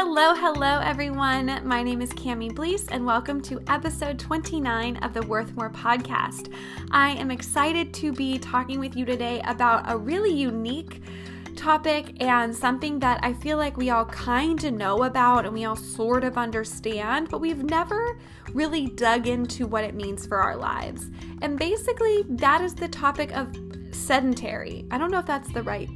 [0.00, 1.60] Hello, hello, everyone.
[1.66, 6.54] My name is Cami Blease, and welcome to episode 29 of the Worth More podcast.
[6.92, 11.02] I am excited to be talking with you today about a really unique
[11.56, 15.64] topic and something that I feel like we all kind of know about and we
[15.64, 18.20] all sort of understand, but we've never
[18.54, 21.10] really dug into what it means for our lives.
[21.42, 23.52] And basically, that is the topic of
[23.90, 24.86] sedentary.
[24.92, 25.88] I don't know if that's the right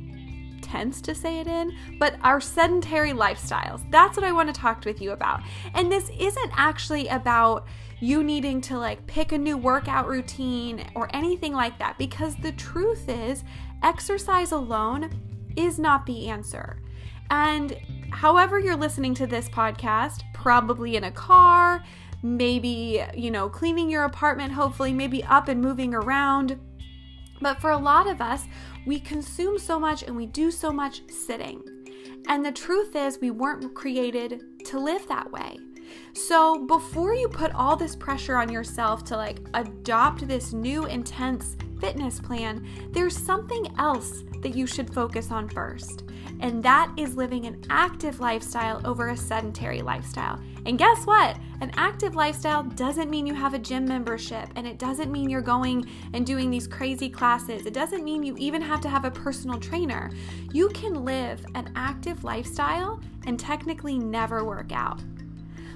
[0.73, 3.83] tense to say it in, but our sedentary lifestyles.
[3.91, 5.43] That's what I want to talk with you about.
[5.75, 7.67] And this isn't actually about
[8.01, 12.53] you needing to like pick a new workout routine or anything like that because the
[12.53, 13.45] truth is,
[13.83, 15.11] exercise alone
[15.57, 16.81] is not the answer.
[17.31, 17.77] And
[18.11, 21.85] however you're listening to this podcast, probably in a car,
[22.23, 26.59] maybe, you know, cleaning your apartment, hopefully, maybe up and moving around.
[27.43, 28.47] But for a lot of us,
[28.87, 31.63] we consume so much and we do so much sitting.
[32.29, 35.59] And the truth is, we weren't created to live that way.
[36.15, 41.57] So, before you put all this pressure on yourself to like adopt this new intense
[41.83, 46.05] fitness plan, there's something else that you should focus on first.
[46.39, 50.39] And that is living an active lifestyle over a sedentary lifestyle.
[50.65, 51.37] And guess what?
[51.61, 55.41] An active lifestyle doesn't mean you have a gym membership, and it doesn't mean you're
[55.41, 57.67] going and doing these crazy classes.
[57.67, 60.13] It doesn't mean you even have to have a personal trainer.
[60.53, 65.01] You can live an active lifestyle and technically never work out.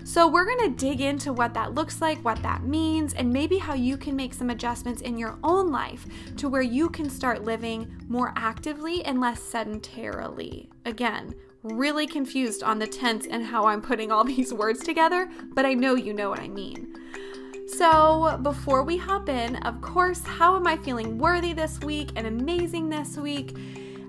[0.07, 3.75] So, we're to dig into what that looks like, what that means, and maybe how
[3.75, 7.93] you can make some adjustments in your own life to where you can start living
[8.09, 10.69] more actively and less sedentarily.
[10.85, 11.35] Again,
[11.65, 15.75] really confused on the tense and how I'm putting all these words together, but I
[15.75, 16.95] know you know what I mean.
[17.67, 22.29] So, before we hop in, of course, how am I feeling worthy this week and
[22.29, 23.57] amazing this week?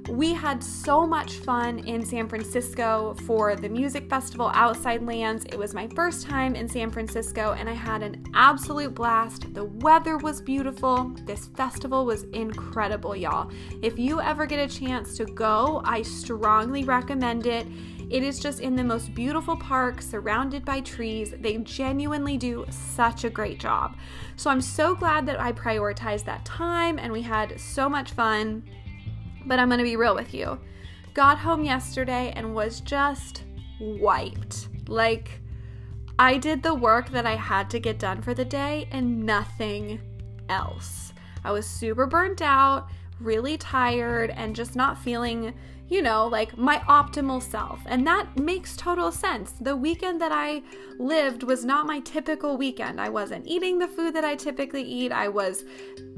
[0.09, 5.43] We had so much fun in San Francisco for the music festival Outside Lands.
[5.43, 9.53] It was my first time in San Francisco and I had an absolute blast.
[9.53, 11.13] The weather was beautiful.
[11.25, 13.51] This festival was incredible, y'all.
[13.81, 17.67] If you ever get a chance to go, I strongly recommend it.
[18.09, 21.33] It is just in the most beautiful park, surrounded by trees.
[21.37, 23.97] They genuinely do such a great job.
[24.37, 28.63] So I'm so glad that I prioritized that time and we had so much fun.
[29.47, 30.59] But I'm going to be real with you.
[31.13, 33.43] Got home yesterday and was just
[33.79, 34.67] wiped.
[34.87, 35.41] Like,
[36.19, 39.99] I did the work that I had to get done for the day and nothing
[40.49, 41.13] else.
[41.43, 45.53] I was super burnt out, really tired, and just not feeling,
[45.89, 47.79] you know, like my optimal self.
[47.85, 49.51] And that makes total sense.
[49.61, 50.61] The weekend that I
[50.99, 52.99] lived was not my typical weekend.
[52.99, 55.11] I wasn't eating the food that I typically eat.
[55.11, 55.63] I was,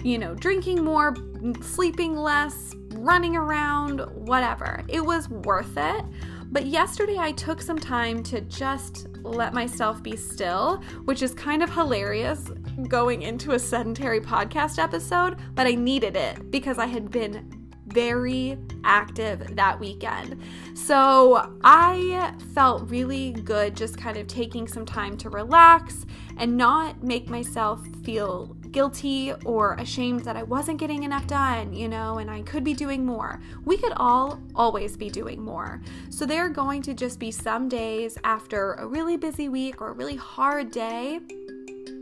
[0.04, 1.16] you know, drinking more,
[1.62, 4.84] sleeping less, running around, whatever.
[4.88, 6.04] It was worth it.
[6.52, 11.64] But yesterday I took some time to just let myself be still, which is kind
[11.64, 12.50] of hilarious
[12.88, 18.58] going into a sedentary podcast episode, but I needed it because I had been very
[18.84, 20.42] active that weekend.
[20.76, 26.06] So I felt really good just kind of taking some time to relax
[26.40, 31.90] and not make myself feel guilty or ashamed that I wasn't getting enough done, you
[31.90, 33.42] know, and I could be doing more.
[33.66, 35.82] We could all always be doing more.
[36.10, 39.90] So there are going to just be some days after a really busy week or
[39.90, 41.20] a really hard day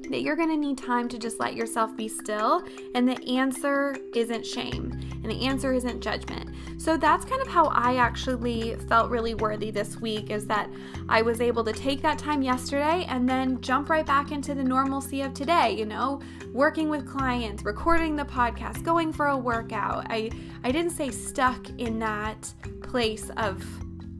[0.10, 2.64] that you're going to need time to just let yourself be still.
[2.96, 4.92] And the answer isn't shame,
[5.24, 6.50] and the answer isn't judgment.
[6.78, 10.70] So that's kind of how I actually felt really worthy this week is that
[11.10, 14.64] I was able to take that time yesterday and then jump right back into the
[14.64, 16.22] normalcy of today, you know,
[16.54, 20.06] working with clients, recording the podcast, going for a workout.
[20.10, 20.30] I
[20.64, 23.64] I didn't say stuck in that place of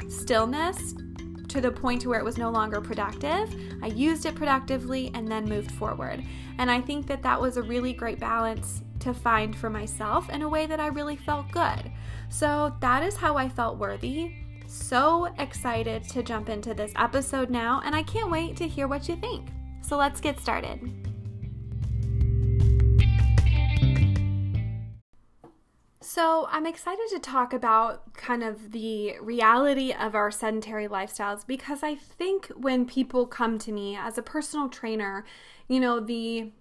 [0.10, 0.96] stillness
[1.50, 3.54] to the point to where it was no longer productive.
[3.82, 6.24] I used it productively and then moved forward.
[6.58, 10.42] And I think that that was a really great balance to find for myself in
[10.42, 11.92] a way that I really felt good.
[12.30, 14.34] So that is how I felt worthy.
[14.68, 19.08] So excited to jump into this episode now, and I can't wait to hear what
[19.08, 19.48] you think.
[19.82, 21.07] So let's get started.
[26.18, 31.84] So, I'm excited to talk about kind of the reality of our sedentary lifestyles because
[31.84, 35.26] I think when people come to me as a personal trainer,
[35.68, 36.54] you know, the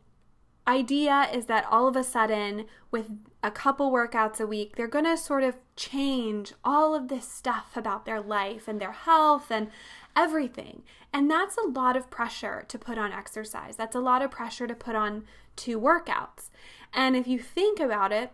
[0.69, 3.11] idea is that all of a sudden, with
[3.43, 7.79] a couple workouts a week, they're going to sort of change all of this stuff
[7.79, 9.69] about their life and their health and
[10.15, 10.83] everything.
[11.15, 13.75] And that's a lot of pressure to put on exercise.
[13.77, 15.25] That's a lot of pressure to put on
[15.57, 16.51] two workouts.
[16.93, 18.33] And if you think about it,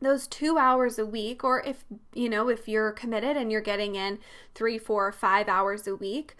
[0.00, 3.94] those two hours a week, or if you know, if you're committed and you're getting
[3.94, 4.18] in
[4.54, 6.36] three, four, five hours a week,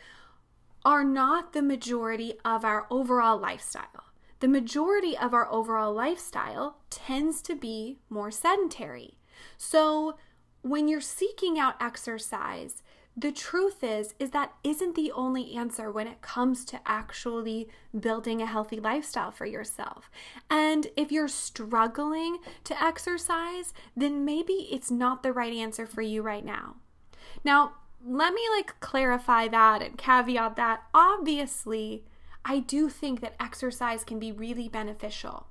[0.84, 4.04] are not the majority of our overall lifestyle.
[4.40, 9.18] The majority of our overall lifestyle tends to be more sedentary.
[9.56, 10.16] So,
[10.62, 12.82] when you're seeking out exercise,
[13.16, 17.68] the truth is is that isn't the only answer when it comes to actually
[17.98, 20.10] building a healthy lifestyle for yourself.
[20.50, 26.22] And if you're struggling to exercise, then maybe it's not the right answer for you
[26.22, 26.76] right now.
[27.44, 27.74] Now,
[28.04, 30.82] let me like clarify that and caveat that.
[30.92, 32.04] Obviously,
[32.44, 35.46] I do think that exercise can be really beneficial.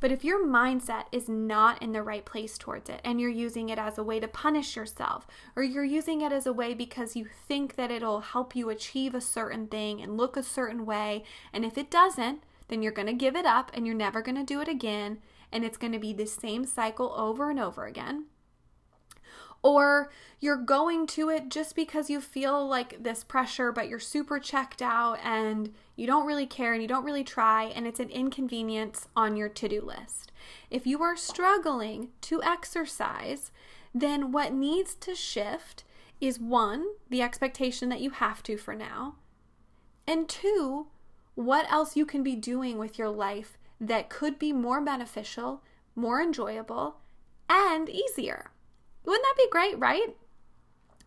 [0.00, 3.68] But if your mindset is not in the right place towards it and you're using
[3.68, 5.26] it as a way to punish yourself,
[5.56, 9.14] or you're using it as a way because you think that it'll help you achieve
[9.14, 13.06] a certain thing and look a certain way, and if it doesn't, then you're going
[13.06, 15.18] to give it up and you're never going to do it again,
[15.50, 18.24] and it's going to be the same cycle over and over again
[19.62, 20.10] or
[20.40, 24.82] you're going to it just because you feel like this pressure, but you're super checked
[24.82, 29.08] out and you don't really care and you don't really try, and it's an inconvenience
[29.14, 30.32] on your to do list.
[30.70, 33.52] If you are struggling to exercise,
[33.94, 35.84] then what needs to shift
[36.20, 39.16] is one, the expectation that you have to for now,
[40.06, 40.88] and two,
[41.34, 45.62] what else you can be doing with your life that could be more beneficial,
[45.94, 46.96] more enjoyable,
[47.48, 48.50] and easier.
[49.04, 50.16] Wouldn't that be great, right?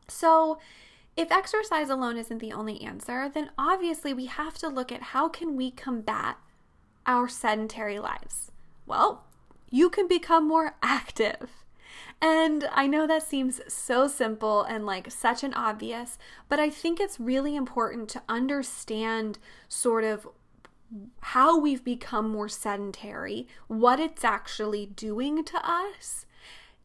[0.07, 0.59] So,
[1.17, 5.29] if exercise alone isn't the only answer, then obviously we have to look at how
[5.29, 6.37] can we combat
[7.05, 8.51] our sedentary lives.
[8.85, 9.23] Well,
[9.69, 11.65] you can become more active.
[12.21, 16.17] And I know that seems so simple and like such an obvious,
[16.49, 19.37] but I think it's really important to understand
[19.67, 20.27] sort of
[21.21, 26.25] how we've become more sedentary, what it's actually doing to us,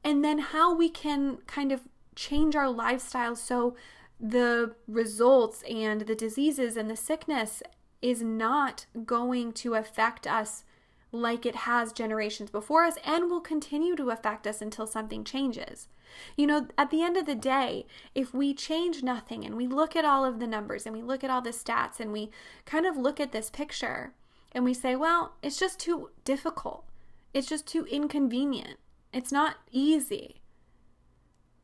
[0.03, 1.83] and then how we can kind of
[2.15, 3.77] change our lifestyle so
[4.19, 7.63] the results and the diseases and the sickness
[8.03, 10.65] is not going to affect us
[11.13, 15.89] like it has generations before us and will continue to affect us until something changes.
[16.37, 19.97] You know, at the end of the day, if we change nothing and we look
[19.97, 22.31] at all of the numbers and we look at all the stats and we
[22.65, 24.13] kind of look at this picture
[24.53, 26.85] and we say, well, it's just too difficult,
[27.33, 28.79] it's just too inconvenient.
[29.13, 30.41] It's not easy.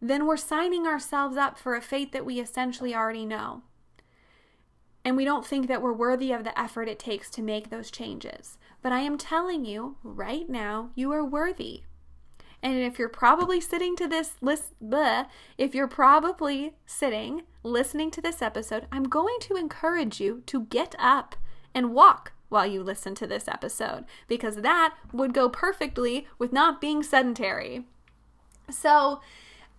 [0.00, 3.62] Then we're signing ourselves up for a fate that we essentially already know.
[5.04, 7.90] And we don't think that we're worthy of the effort it takes to make those
[7.90, 8.58] changes.
[8.82, 11.82] But I am telling you right now, you are worthy.
[12.62, 15.26] And if you're probably sitting to this list, bleh,
[15.56, 20.96] if you're probably sitting listening to this episode, I'm going to encourage you to get
[20.98, 21.36] up
[21.74, 26.80] and walk while you listen to this episode because that would go perfectly with not
[26.80, 27.84] being sedentary.
[28.70, 29.20] So,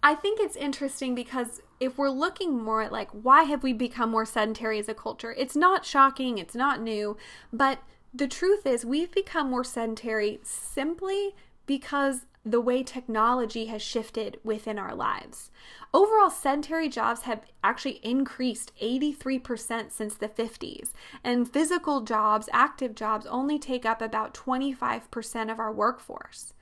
[0.03, 4.11] I think it's interesting because if we're looking more at like why have we become
[4.11, 7.17] more sedentary as a culture, it's not shocking, it's not new,
[7.51, 7.79] but
[8.13, 11.35] the truth is we've become more sedentary simply
[11.65, 15.51] because the way technology has shifted within our lives.
[15.93, 20.91] Overall, sedentary jobs have actually increased 83% since the 50s,
[21.23, 26.53] and physical jobs, active jobs, only take up about 25% of our workforce.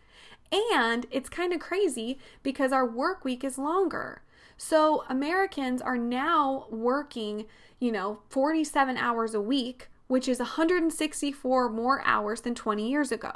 [0.52, 4.22] And it's kind of crazy because our work week is longer.
[4.58, 7.46] So Americans are now working,
[7.80, 13.32] you know, 47 hours a week, which is 164 more hours than 20 years ago.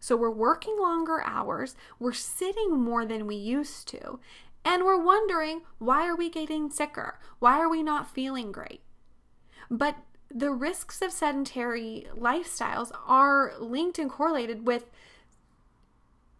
[0.00, 4.20] So we're working longer hours, we're sitting more than we used to,
[4.64, 7.18] and we're wondering why are we getting sicker?
[7.38, 8.80] Why are we not feeling great?
[9.70, 9.96] But
[10.30, 14.84] the risks of sedentary lifestyles are linked and correlated with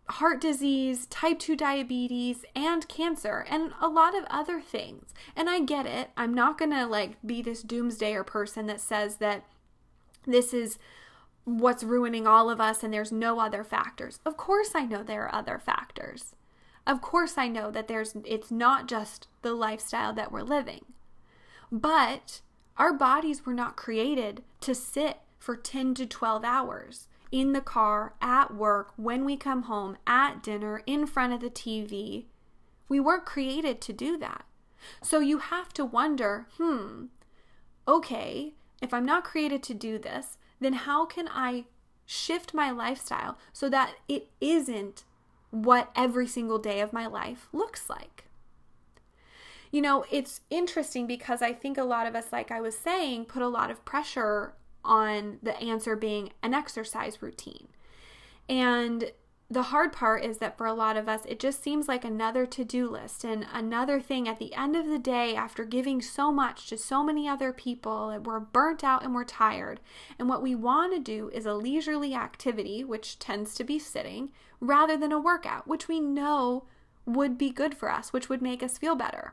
[0.09, 5.12] heart disease, type 2 diabetes, and cancer, and a lot of other things.
[5.37, 6.11] And I get it.
[6.17, 9.45] I'm not going to like be this doomsdayer person that says that
[10.27, 10.79] this is
[11.49, 14.21] what's ruining all of us and there's no other factors.
[14.26, 16.35] Of course I know there are other factors.
[16.87, 20.85] Of course I know that there's it's not just the lifestyle that we're living.
[21.71, 22.40] But
[22.76, 28.14] our bodies were not created to sit for 10 to 12 hours in the car,
[28.23, 32.25] at work, when we come home, at dinner, in front of the TV.
[32.88, 34.47] We weren't created to do that.
[35.02, 37.07] So you have to wonder, hmm,
[37.87, 41.65] okay, if I'm not created to do this, then how can I
[42.07, 45.05] shift my lifestyle so that it isn't
[45.50, 48.25] what every single day of my life looks like?
[49.71, 53.27] You know, it's interesting because I think a lot of us, like I was saying,
[53.27, 57.69] put a lot of pressure on the answer being an exercise routine.
[58.49, 59.12] And
[59.50, 62.45] the hard part is that for a lot of us, it just seems like another
[62.45, 66.31] to do list and another thing at the end of the day after giving so
[66.31, 68.14] much to so many other people.
[68.23, 69.81] We're burnt out and we're tired.
[70.19, 74.33] And what we want to do is a leisurely activity, which tends to be sitting,
[74.61, 76.64] rather than a workout, which we know
[77.07, 79.33] would be good for us, which would make us feel better.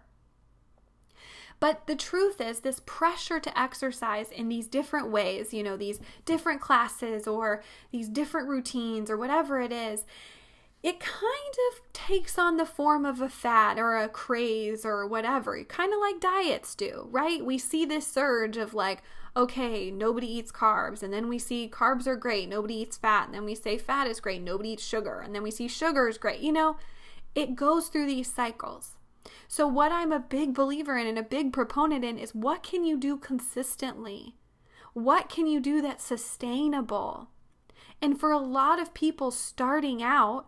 [1.59, 5.99] But the truth is, this pressure to exercise in these different ways, you know, these
[6.25, 10.05] different classes or these different routines or whatever it is,
[10.83, 15.63] it kind of takes on the form of a fad or a craze or whatever,
[15.63, 17.43] kind of like diets do, right?
[17.43, 19.01] We see this surge of like,
[19.35, 23.33] okay, nobody eats carbs, and then we see carbs are great, nobody eats fat, and
[23.33, 26.19] then we say fat is great, nobody eats sugar, and then we see sugar is
[26.19, 26.41] great.
[26.41, 26.77] You know,
[27.33, 28.94] it goes through these cycles.
[29.47, 32.83] So, what I'm a big believer in and a big proponent in is what can
[32.83, 34.35] you do consistently?
[34.93, 37.29] What can you do that's sustainable?
[38.01, 40.47] And for a lot of people starting out,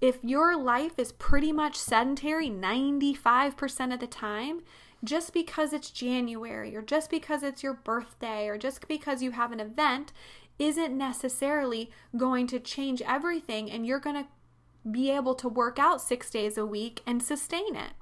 [0.00, 4.62] if your life is pretty much sedentary 95% of the time,
[5.04, 9.52] just because it's January or just because it's your birthday or just because you have
[9.52, 10.12] an event
[10.58, 14.28] isn't necessarily going to change everything and you're going to
[14.88, 17.92] be able to work out six days a week and sustain it.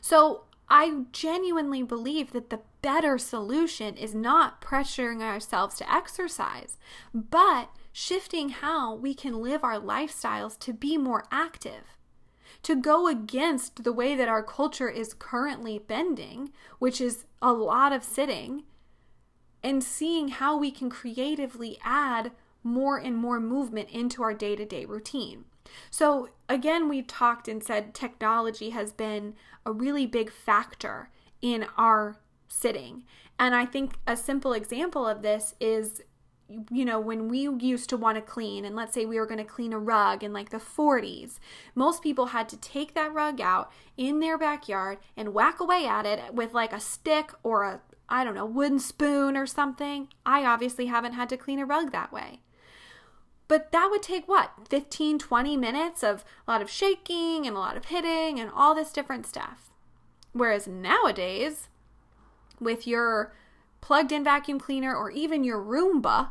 [0.00, 6.76] So, I genuinely believe that the better solution is not pressuring ourselves to exercise,
[7.14, 11.96] but shifting how we can live our lifestyles to be more active.
[12.64, 17.92] To go against the way that our culture is currently bending, which is a lot
[17.92, 18.64] of sitting,
[19.62, 24.64] and seeing how we can creatively add more and more movement into our day to
[24.64, 25.44] day routine.
[25.90, 29.34] So, again, we talked and said technology has been
[29.66, 31.10] a really big factor
[31.42, 33.04] in our sitting.
[33.38, 36.02] And I think a simple example of this is
[36.70, 39.38] you know, when we used to want to clean, and let's say we were going
[39.38, 41.38] to clean a rug in like the 40s,
[41.74, 46.06] most people had to take that rug out in their backyard and whack away at
[46.06, 50.08] it with like a stick or a, I don't know, wooden spoon or something.
[50.24, 52.40] I obviously haven't had to clean a rug that way.
[53.48, 57.58] But that would take what, 15, 20 minutes of a lot of shaking and a
[57.58, 59.70] lot of hitting and all this different stuff.
[60.32, 61.68] Whereas nowadays,
[62.60, 63.32] with your
[63.80, 66.30] plugged in vacuum cleaner or even your Roomba,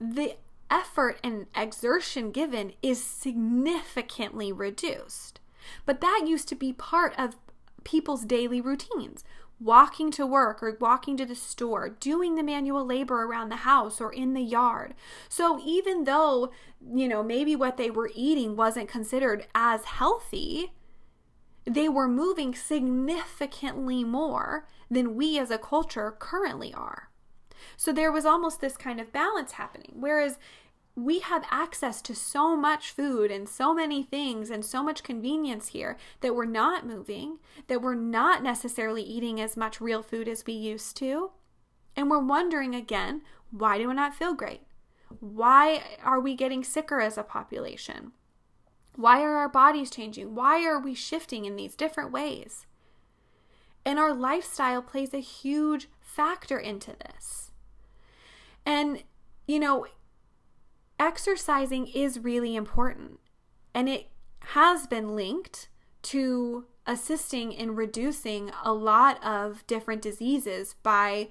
[0.00, 0.36] the
[0.68, 5.40] effort and exertion given is significantly reduced.
[5.86, 7.36] But that used to be part of
[7.84, 9.24] people's daily routines
[9.60, 14.00] walking to work or walking to the store, doing the manual labor around the house
[14.00, 14.94] or in the yard.
[15.28, 16.50] So even though,
[16.92, 20.72] you know, maybe what they were eating wasn't considered as healthy,
[21.64, 27.10] they were moving significantly more than we as a culture currently are.
[27.76, 29.92] So there was almost this kind of balance happening.
[29.94, 30.38] Whereas
[31.04, 35.68] we have access to so much food and so many things and so much convenience
[35.68, 37.38] here that we're not moving,
[37.68, 41.30] that we're not necessarily eating as much real food as we used to.
[41.96, 44.62] And we're wondering again, why do we not feel great?
[45.20, 48.12] Why are we getting sicker as a population?
[48.96, 50.34] Why are our bodies changing?
[50.34, 52.66] Why are we shifting in these different ways?
[53.84, 57.50] And our lifestyle plays a huge factor into this.
[58.66, 59.04] And,
[59.46, 59.86] you know,
[61.00, 63.18] exercising is really important
[63.74, 64.08] and it
[64.40, 65.68] has been linked
[66.02, 71.28] to assisting in reducing a lot of different diseases by,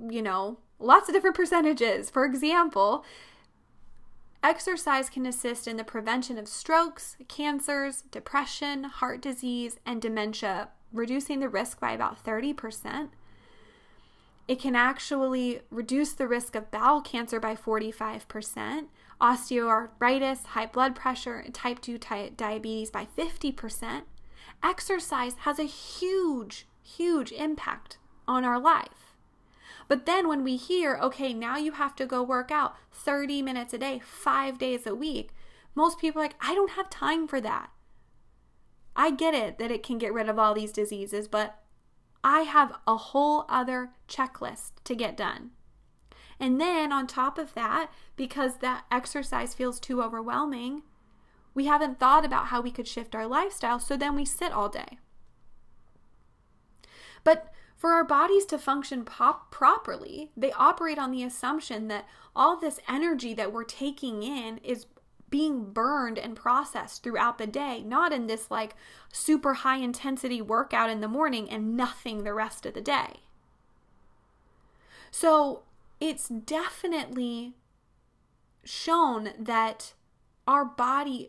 [0.00, 2.10] you know, lots of different percentages.
[2.10, 3.04] For example,
[4.42, 11.40] exercise can assist in the prevention of strokes, cancers, depression, heart disease, and dementia, reducing
[11.40, 13.10] the risk by about 30%.
[14.48, 18.86] It can actually reduce the risk of bowel cancer by 45%,
[19.20, 21.98] osteoarthritis, high blood pressure, type 2
[22.36, 24.02] diabetes by 50%.
[24.62, 29.14] Exercise has a huge, huge impact on our life.
[29.88, 33.74] But then when we hear, okay, now you have to go work out 30 minutes
[33.74, 35.30] a day, five days a week,
[35.74, 37.70] most people are like, I don't have time for that.
[38.94, 41.58] I get it that it can get rid of all these diseases, but
[42.22, 45.50] I have a whole other checklist to get done.
[46.42, 50.82] And then on top of that, because that exercise feels too overwhelming,
[51.54, 54.68] we haven't thought about how we could shift our lifestyle, so then we sit all
[54.68, 54.98] day.
[57.22, 62.56] But for our bodies to function pop- properly, they operate on the assumption that all
[62.56, 64.86] this energy that we're taking in is
[65.30, 68.74] being burned and processed throughout the day, not in this like
[69.12, 73.20] super high intensity workout in the morning and nothing the rest of the day.
[75.12, 75.62] So
[76.02, 77.52] it's definitely
[78.64, 79.92] shown that
[80.48, 81.28] our body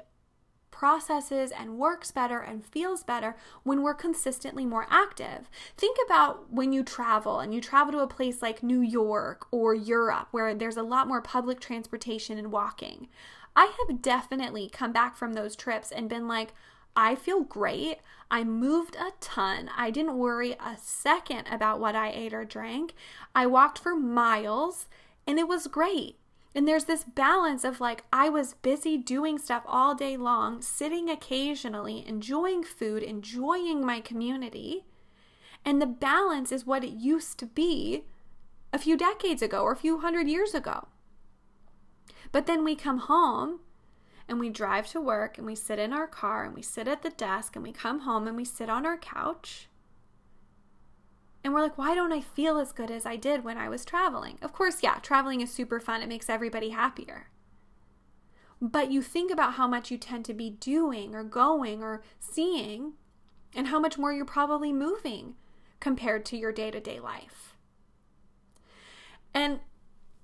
[0.72, 5.48] processes and works better and feels better when we're consistently more active.
[5.78, 9.76] Think about when you travel and you travel to a place like New York or
[9.76, 13.10] Europe where there's a lot more public transportation and walking.
[13.56, 16.56] I have definitely come back from those trips and been like,
[16.96, 18.00] I feel great.
[18.30, 19.70] I moved a ton.
[19.76, 22.94] I didn't worry a second about what I ate or drank.
[23.36, 24.88] I walked for miles
[25.28, 26.18] and it was great.
[26.56, 31.10] And there's this balance of like, I was busy doing stuff all day long, sitting
[31.10, 34.86] occasionally, enjoying food, enjoying my community.
[35.66, 38.04] And the balance is what it used to be
[38.72, 40.88] a few decades ago or a few hundred years ago.
[42.32, 43.60] But then we come home
[44.28, 47.02] and we drive to work and we sit in our car and we sit at
[47.02, 49.68] the desk and we come home and we sit on our couch.
[51.44, 53.84] And we're like, why don't I feel as good as I did when I was
[53.84, 54.38] traveling?
[54.42, 56.02] Of course, yeah, traveling is super fun.
[56.02, 57.28] It makes everybody happier.
[58.62, 62.94] But you think about how much you tend to be doing or going or seeing
[63.54, 65.36] and how much more you're probably moving
[65.82, 67.58] compared to your day to day life.
[69.34, 69.60] And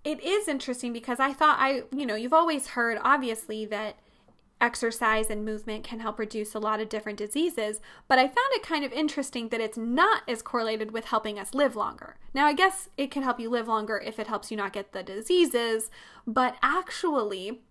[0.04, 3.98] it is interesting because I thought I, you know, you've always heard obviously that
[4.62, 8.64] exercise and movement can help reduce a lot of different diseases, but I found it
[8.64, 12.18] kind of interesting that it's not as correlated with helping us live longer.
[12.34, 14.92] Now, I guess it can help you live longer if it helps you not get
[14.92, 15.90] the diseases,
[16.28, 17.62] but actually,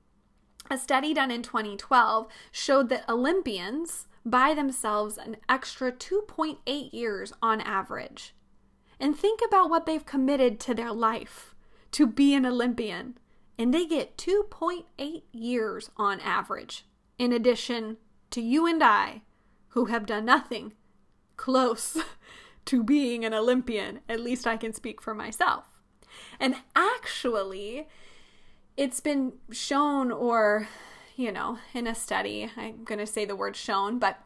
[0.71, 7.61] a study done in 2012 showed that Olympians buy themselves an extra 2.8 years on
[7.61, 8.35] average.
[9.01, 11.48] And think about what they've committed to their life
[11.93, 13.19] to be an Olympian
[13.59, 16.87] and they get 2.8 years on average,
[17.19, 17.97] in addition
[18.31, 19.23] to you and I,
[19.71, 20.75] who have done nothing
[21.37, 21.99] close
[22.67, 24.01] to being an Olympian.
[24.09, 25.83] At least I can speak for myself.
[26.39, 27.89] And actually,
[28.77, 30.69] it's been shown, or,
[31.17, 34.21] you know, in a study, I'm going to say the word shown, but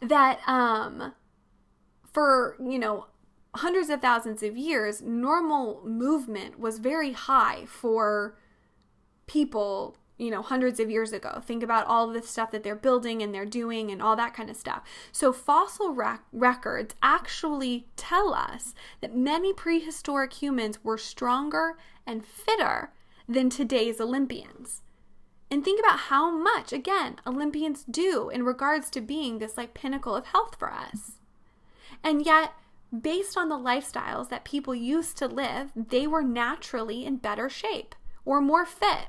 [0.00, 1.14] that um,
[2.12, 3.06] for, you know,
[3.54, 8.36] hundreds of thousands of years, normal movement was very high for
[9.26, 11.40] people, you know, hundreds of years ago.
[11.44, 14.50] Think about all the stuff that they're building and they're doing and all that kind
[14.50, 14.82] of stuff.
[15.12, 22.92] So, fossil rec- records actually tell us that many prehistoric humans were stronger and fitter
[23.28, 24.82] than today's Olympians.
[25.50, 30.16] And think about how much, again, Olympians do in regards to being this like pinnacle
[30.16, 31.12] of health for us.
[32.02, 32.52] And yet,
[33.00, 37.94] based on the lifestyles that people used to live, they were naturally in better shape
[38.24, 39.08] or more fit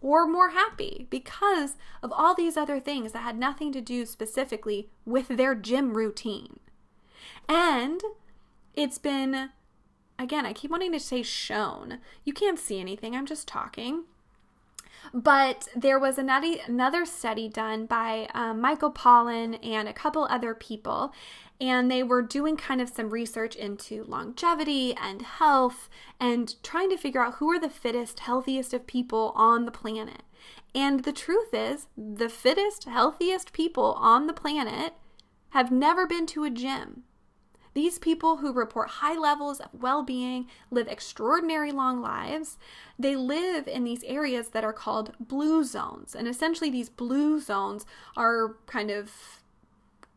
[0.00, 4.88] or more happy because of all these other things that had nothing to do specifically
[5.04, 6.60] with their gym routine.
[7.48, 8.00] And
[8.74, 9.50] it's been,
[10.18, 11.98] again, I keep wanting to say shown.
[12.24, 14.04] You can't see anything, I'm just talking.
[15.14, 21.12] But there was another study done by um, Michael Pollan and a couple other people,
[21.60, 25.88] and they were doing kind of some research into longevity and health
[26.20, 30.22] and trying to figure out who are the fittest, healthiest of people on the planet.
[30.74, 34.94] And the truth is, the fittest, healthiest people on the planet
[35.50, 37.04] have never been to a gym.
[37.78, 42.58] These people who report high levels of well being live extraordinary long lives.
[42.98, 46.12] They live in these areas that are called blue zones.
[46.12, 47.86] And essentially, these blue zones
[48.16, 49.12] are kind of,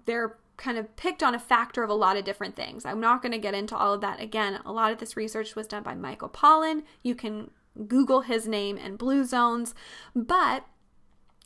[0.06, 2.84] they're kind of picked on a factor of a lot of different things.
[2.84, 4.60] I'm not going to get into all of that again.
[4.66, 6.82] A lot of this research was done by Michael Pollan.
[7.04, 7.52] You can
[7.88, 9.76] Google his name and blue zones,
[10.16, 10.66] but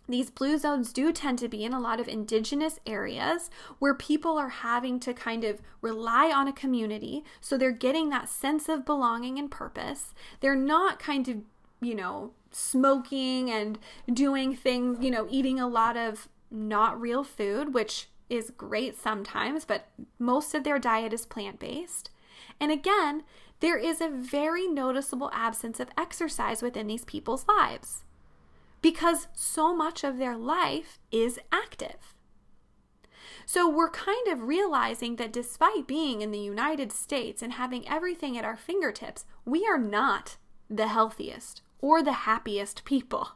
[0.07, 4.37] these blue zones do tend to be in a lot of indigenous areas where people
[4.37, 7.23] are having to kind of rely on a community.
[7.41, 10.13] So they're getting that sense of belonging and purpose.
[10.41, 11.37] They're not kind of,
[11.81, 13.79] you know, smoking and
[14.11, 19.65] doing things, you know, eating a lot of not real food, which is great sometimes,
[19.65, 19.87] but
[20.19, 22.11] most of their diet is plant based.
[22.59, 23.23] And again,
[23.59, 28.03] there is a very noticeable absence of exercise within these people's lives
[28.85, 32.13] because so much of their life is active.
[33.47, 38.37] So we're kind of realizing that despite being in the United States and having everything
[38.37, 40.37] at our fingertips, we are not
[40.69, 43.29] the healthiest or the happiest people.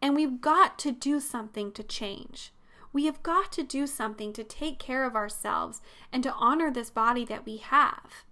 [0.00, 2.52] And we've got to do something to change.
[2.92, 6.88] We have got to do something to take care of ourselves and to honor this
[6.88, 8.24] body that we have.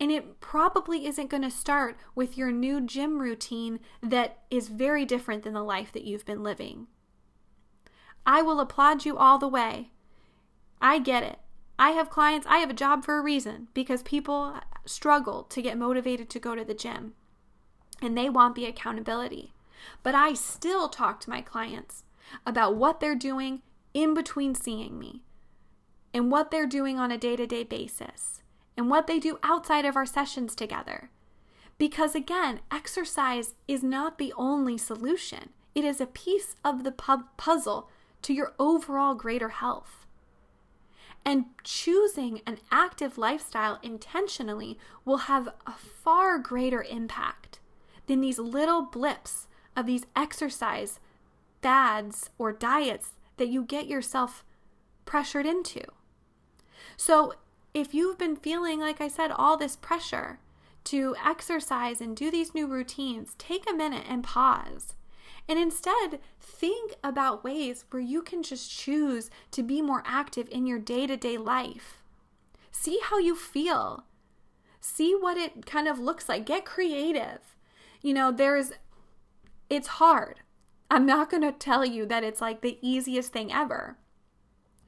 [0.00, 5.04] And it probably isn't going to start with your new gym routine that is very
[5.04, 6.86] different than the life that you've been living.
[8.24, 9.90] I will applaud you all the way.
[10.80, 11.38] I get it.
[11.78, 14.54] I have clients, I have a job for a reason because people
[14.86, 17.14] struggle to get motivated to go to the gym.
[18.02, 19.52] and they want the accountability.
[20.02, 22.04] But I still talk to my clients
[22.46, 25.22] about what they're doing in between seeing me
[26.14, 28.39] and what they're doing on a day to day basis
[28.80, 31.10] and what they do outside of our sessions together.
[31.76, 36.90] Because again, exercise is not the only solution, it is a piece of the
[37.36, 37.90] puzzle
[38.22, 40.06] to your overall greater health.
[41.26, 47.60] And choosing an active lifestyle intentionally will have a far greater impact
[48.06, 51.00] than these little blips of these exercise
[51.60, 54.42] fads or diets that you get yourself
[55.04, 55.82] pressured into.
[56.96, 57.34] So,
[57.72, 60.38] if you've been feeling, like I said, all this pressure
[60.84, 64.94] to exercise and do these new routines, take a minute and pause.
[65.48, 70.66] And instead, think about ways where you can just choose to be more active in
[70.66, 72.02] your day to day life.
[72.70, 74.04] See how you feel.
[74.80, 76.46] See what it kind of looks like.
[76.46, 77.56] Get creative.
[78.00, 78.72] You know, there's,
[79.68, 80.40] it's hard.
[80.90, 83.96] I'm not going to tell you that it's like the easiest thing ever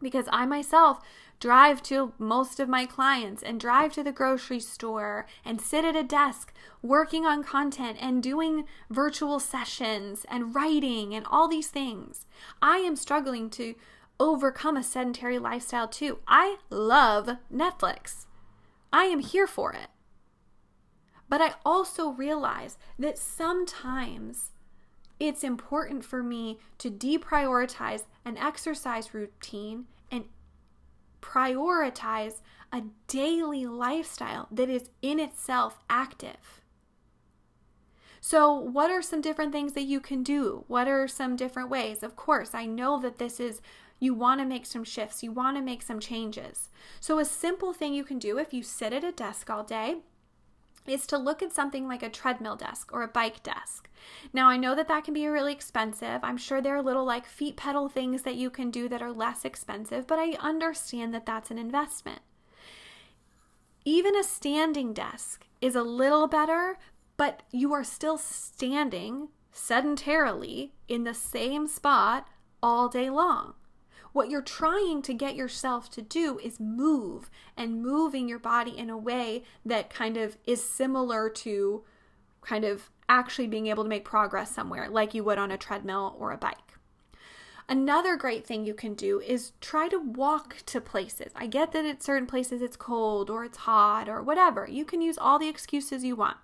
[0.00, 1.00] because I myself
[1.42, 5.96] drive to most of my clients and drive to the grocery store and sit at
[5.96, 12.26] a desk working on content and doing virtual sessions and writing and all these things.
[12.62, 13.74] I am struggling to
[14.20, 16.20] overcome a sedentary lifestyle too.
[16.28, 18.26] I love Netflix.
[18.92, 19.88] I am here for it.
[21.28, 24.52] But I also realize that sometimes
[25.18, 29.86] it's important for me to deprioritize an exercise routine
[31.22, 36.60] prioritize a daily lifestyle that is in itself active.
[38.20, 40.64] So, what are some different things that you can do?
[40.68, 42.02] What are some different ways?
[42.02, 43.60] Of course, I know that this is
[43.98, 46.68] you want to make some shifts, you want to make some changes.
[47.00, 49.96] So, a simple thing you can do if you sit at a desk all day
[50.86, 53.88] is to look at something like a treadmill desk or a bike desk.
[54.32, 56.20] Now, I know that that can be really expensive.
[56.22, 59.12] I'm sure there are little like feet pedal things that you can do that are
[59.12, 62.20] less expensive, but I understand that that's an investment.
[63.84, 66.78] Even a standing desk is a little better,
[67.16, 72.26] but you are still standing sedentarily in the same spot
[72.62, 73.54] all day long.
[74.12, 78.90] What you're trying to get yourself to do is move and moving your body in
[78.90, 81.84] a way that kind of is similar to
[82.42, 86.16] kind of actually being able to make progress somewhere, like you would on a treadmill
[86.18, 86.56] or a bike.
[87.68, 91.32] Another great thing you can do is try to walk to places.
[91.34, 94.66] I get that at certain places it's cold or it's hot or whatever.
[94.68, 96.36] You can use all the excuses you want.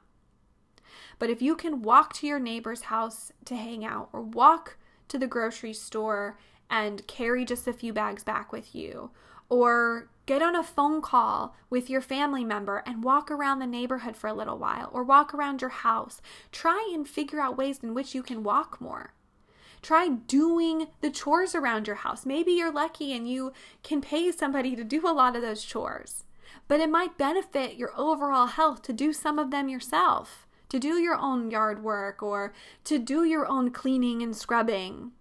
[1.19, 5.19] But if you can walk to your neighbor's house to hang out or walk to
[5.19, 6.39] the grocery store
[6.71, 9.11] and carry just a few bags back with you.
[9.49, 14.15] Or get on a phone call with your family member and walk around the neighborhood
[14.15, 16.21] for a little while, or walk around your house.
[16.53, 19.15] Try and figure out ways in which you can walk more.
[19.81, 22.27] Try doing the chores around your house.
[22.27, 23.53] Maybe you're lucky and you
[23.83, 26.25] can pay somebody to do a lot of those chores,
[26.67, 30.99] but it might benefit your overall health to do some of them yourself, to do
[30.99, 32.53] your own yard work, or
[32.85, 35.13] to do your own cleaning and scrubbing.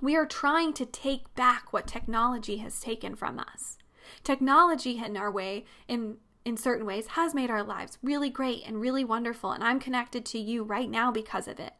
[0.00, 3.78] We are trying to take back what technology has taken from us.
[4.22, 8.78] Technology in our way, in in certain ways, has made our lives really great and
[8.78, 11.72] really wonderful, and I'm connected to you right now because of it.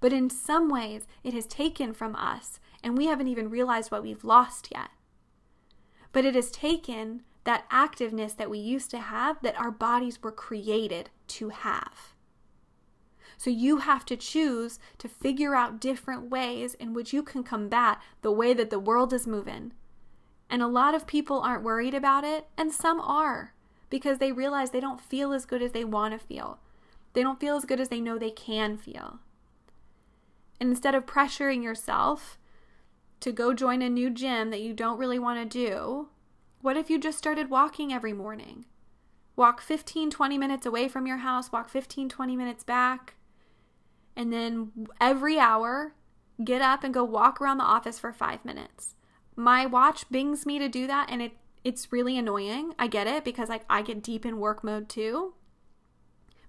[0.00, 4.04] But in some ways, it has taken from us, and we haven't even realized what
[4.04, 4.90] we've lost yet.
[6.12, 10.32] But it has taken that activeness that we used to have that our bodies were
[10.32, 12.14] created to have.
[13.36, 18.00] So you have to choose to figure out different ways in which you can combat
[18.22, 19.72] the way that the world is moving.
[20.48, 23.52] And a lot of people aren't worried about it, and some are
[23.90, 26.58] because they realize they don't feel as good as they want to feel.
[27.12, 29.20] They don't feel as good as they know they can feel.
[30.60, 32.38] And instead of pressuring yourself
[33.20, 36.08] to go join a new gym that you don't really want to do,
[36.62, 38.64] what if you just started walking every morning?
[39.34, 43.14] Walk 15, 20 minutes away from your house, walk 15, 20 minutes back,
[44.16, 45.94] and then every hour
[46.42, 48.94] get up and go walk around the office for 5 minutes.
[49.36, 52.74] My watch bings me to do that and it it's really annoying.
[52.78, 55.34] I get it because like I get deep in work mode too.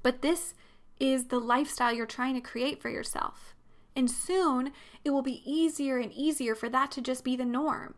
[0.04, 0.54] But this
[1.00, 3.56] is the lifestyle you're trying to create for yourself.
[3.96, 4.72] And soon
[5.04, 7.96] it will be easier and easier for that to just be the norm.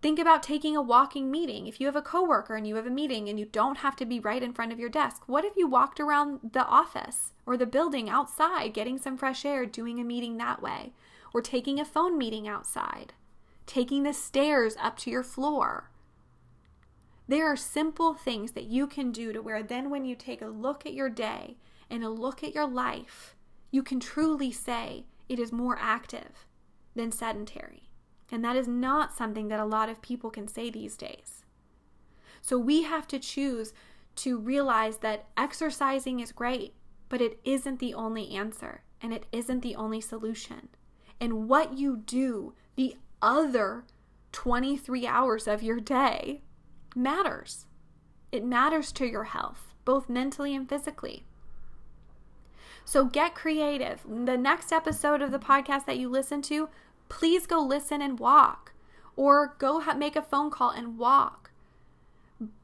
[0.00, 1.66] Think about taking a walking meeting.
[1.66, 4.06] If you have a coworker and you have a meeting and you don't have to
[4.06, 7.56] be right in front of your desk, what if you walked around the office or
[7.56, 10.92] the building outside, getting some fresh air, doing a meeting that way?
[11.34, 13.12] Or taking a phone meeting outside,
[13.66, 15.90] taking the stairs up to your floor.
[17.26, 20.46] There are simple things that you can do to where then when you take a
[20.46, 21.56] look at your day
[21.90, 23.34] and a look at your life,
[23.70, 26.46] you can truly say it is more active
[26.94, 27.87] than sedentary.
[28.30, 31.44] And that is not something that a lot of people can say these days.
[32.40, 33.72] So we have to choose
[34.16, 36.74] to realize that exercising is great,
[37.08, 40.68] but it isn't the only answer and it isn't the only solution.
[41.20, 43.84] And what you do the other
[44.32, 46.42] 23 hours of your day
[46.94, 47.66] matters.
[48.30, 51.24] It matters to your health, both mentally and physically.
[52.84, 54.00] So get creative.
[54.08, 56.68] The next episode of the podcast that you listen to,
[57.08, 58.72] please go listen and walk
[59.16, 61.50] or go ha- make a phone call and walk.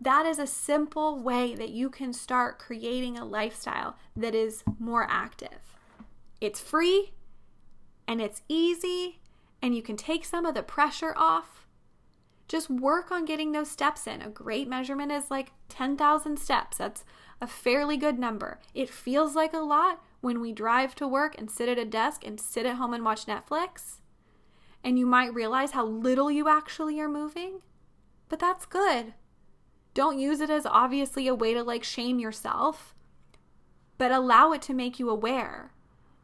[0.00, 5.06] That is a simple way that you can start creating a lifestyle that is more
[5.10, 5.76] active.
[6.40, 7.12] It's free
[8.06, 9.18] and it's easy
[9.60, 11.66] and you can take some of the pressure off.
[12.46, 14.20] Just work on getting those steps in.
[14.20, 16.76] A great measurement is like 10,000 steps.
[16.76, 17.04] That's
[17.40, 18.60] a fairly good number.
[18.74, 22.24] It feels like a lot when we drive to work and sit at a desk
[22.24, 24.00] and sit at home and watch Netflix.
[24.84, 27.62] And you might realize how little you actually are moving.
[28.28, 29.14] But that's good.
[29.94, 32.94] Don't use it as obviously a way to like shame yourself,
[33.96, 35.72] but allow it to make you aware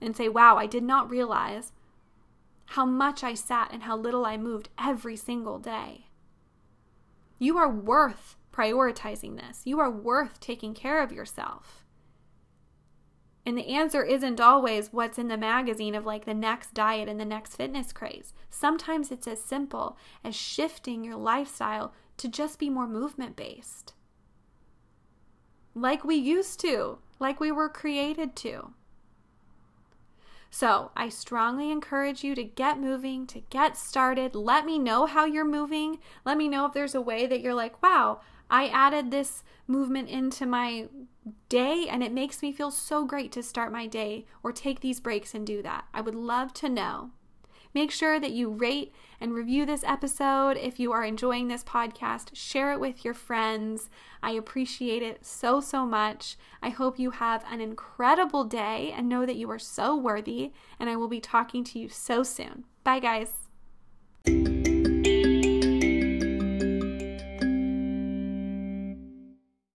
[0.01, 1.73] and say, wow, I did not realize
[2.67, 6.07] how much I sat and how little I moved every single day.
[7.39, 9.63] You are worth prioritizing this.
[9.65, 11.80] You are worth taking care of yourself.
[13.47, 17.19] And the answer isn't always what's in the magazine of like the next diet and
[17.19, 18.35] the next fitness craze.
[18.51, 23.95] Sometimes it's as simple as shifting your lifestyle to just be more movement based.
[25.75, 28.75] Like we used to, like we were created to.
[30.51, 34.35] So I strongly encourage you to get moving, to get started.
[34.35, 36.01] Let me know how you're moving.
[36.25, 40.09] Let me know if there's a way that you're like, wow, I added this movement
[40.09, 40.89] into my
[41.49, 45.01] day and it makes me feel so great to start my day or take these
[45.01, 45.85] breaks and do that.
[45.93, 47.11] I would love to know.
[47.73, 50.57] Make sure that you rate and review this episode.
[50.57, 53.91] If you are enjoying this podcast, share it with your friends.
[54.23, 56.37] I appreciate it so, so much.
[56.63, 60.53] I hope you have an incredible day and know that you are so worthy.
[60.81, 62.65] And I will be talking to you so soon.
[62.83, 64.60] Bye, guys.